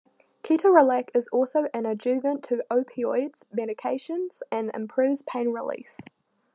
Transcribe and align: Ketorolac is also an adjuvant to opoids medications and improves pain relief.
Ketorolac 0.41 1.09
is 1.13 1.27
also 1.27 1.67
an 1.75 1.85
adjuvant 1.85 2.41
to 2.45 2.63
opoids 2.71 3.45
medications 3.55 4.41
and 4.51 4.71
improves 4.73 5.21
pain 5.21 5.49
relief. 5.49 5.97